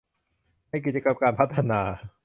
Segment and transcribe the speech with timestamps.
[0.69, 1.81] ในกิจกรรมการพัฒนา